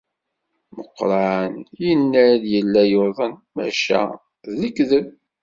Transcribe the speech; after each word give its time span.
Meqqran 0.75 1.53
yenna-d 1.83 2.43
yella 2.53 2.83
yuḍen, 2.91 3.33
maca 3.55 4.01
d 4.45 4.47
lekdeb. 4.61 5.07